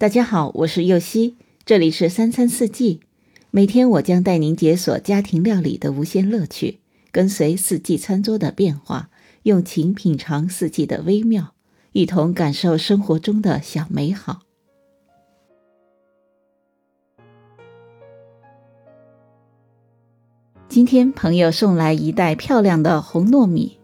[0.00, 3.00] 大家好，我是右希，这里是三餐四季。
[3.50, 6.78] 每天我将带您解锁家庭料理的无限乐趣，
[7.10, 9.10] 跟随四季餐桌的变化，
[9.42, 11.52] 用情品尝四季的微妙，
[11.90, 14.42] 一同感受生活中的小美好。
[20.68, 23.77] 今天朋友送来一袋漂亮的红糯米。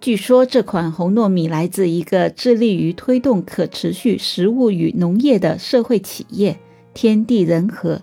[0.00, 6.58] 据说这款红糯米来自一个致力于推动可持续食物与农业的社会企业——
[6.94, 8.00] 天地人和。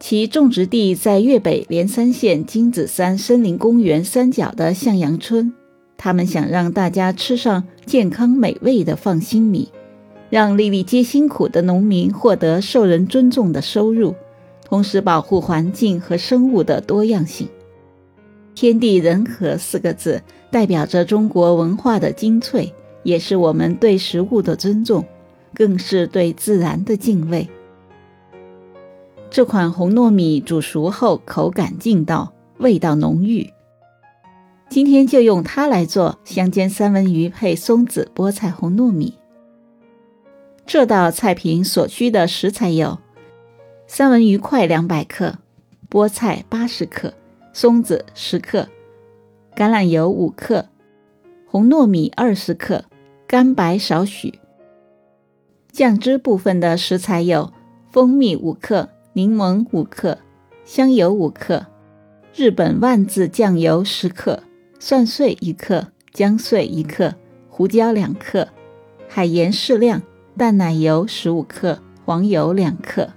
[0.00, 5.52] 其种植地在粤北连山县金子山森林公园山脚的向阳村。
[5.96, 9.70] 他们想让大家吃上健康美味的放心米，
[10.28, 14.16] 让粒粒皆辛苦的农民获得受人尊重的收入，
[14.64, 17.46] 同时保护环境和生物的多样性。
[18.56, 20.20] 天地人和四个字。
[20.50, 22.72] 代表着中国文化的精粹，
[23.02, 25.04] 也是我们对食物的尊重，
[25.54, 27.48] 更是对自然的敬畏。
[29.30, 33.48] 这款红糯米煮熟后口感劲道，味道浓郁。
[34.68, 39.14] 今天就用它来做香煎三文鱼配松子菠菜红糯米。
[40.66, 42.98] 这道菜品所需的食材有：
[43.86, 45.38] 三文鱼块两百克，
[45.88, 47.14] 菠菜八十克，
[47.52, 48.68] 松子十克。
[49.60, 50.70] 橄榄油五克，
[51.44, 52.86] 红糯米二十克，
[53.26, 54.38] 干白少许。
[55.70, 57.52] 酱汁部分的食材有：
[57.90, 60.16] 蜂蜜五克，柠檬五克，
[60.64, 61.66] 香油五克，
[62.34, 64.42] 日本万字酱油十克，
[64.78, 67.14] 蒜碎一克，姜碎一克，
[67.50, 68.48] 胡椒两克，
[69.10, 70.00] 海盐适量，
[70.38, 73.10] 淡奶油十五克，黄油两克。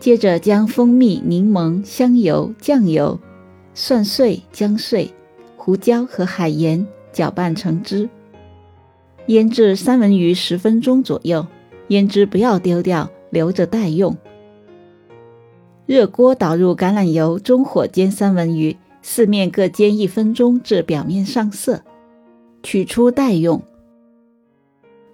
[0.00, 3.20] 接着将蜂蜜、柠檬、香油、酱油。
[3.80, 5.08] 蒜碎、姜碎、
[5.56, 8.10] 胡椒和海盐搅拌成汁，
[9.28, 11.46] 腌制三文鱼十分钟左右。
[11.86, 14.16] 腌汁不要丢掉，留着待用。
[15.86, 21.82] 热锅倒入橄榄油，中火煎三文鱼，四面各煎一分钟至表面上色，
[22.64, 23.62] 取出待用。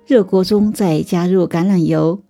[0.07, 2.23] 热锅中再加入橄榄油，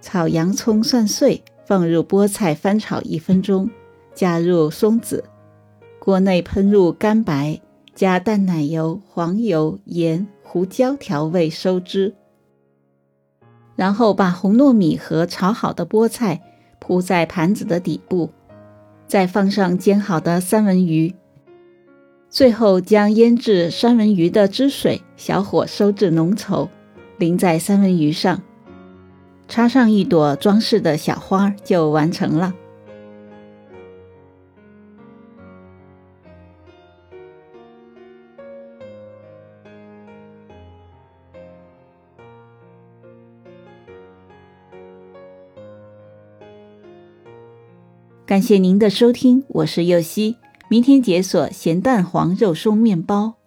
[0.00, 3.68] 炒洋葱、蒜碎，放入菠菜翻炒一分钟，
[4.14, 5.24] 加入松子。
[6.10, 7.60] 锅内喷入干白，
[7.94, 12.16] 加淡奶油、黄油、盐、胡椒调味收汁。
[13.76, 16.42] 然后把红糯米和炒好的菠菜
[16.80, 18.28] 铺在盘子的底部，
[19.06, 21.14] 再放上煎好的三文鱼，
[22.28, 26.68] 最后将腌制三文鱼的汁水小火收至浓稠，
[27.18, 28.42] 淋在三文鱼上，
[29.46, 32.52] 插上一朵装饰的小花就完成了。
[48.30, 50.36] 感谢您的收听，我是右希。
[50.68, 53.39] 明天解锁咸蛋黄肉松面包。